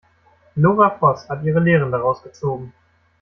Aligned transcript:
Lora 0.55 0.97
Voß 0.97 1.29
hat 1.29 1.43
ihre 1.43 1.59
Lehren 1.59 1.91
daraus 1.91 2.23
gezogen. 2.23 2.73